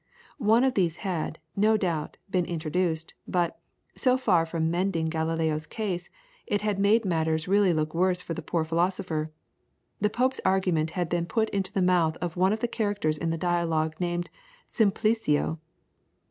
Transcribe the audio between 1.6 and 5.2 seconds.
doubt, been introduced, but, so far from mending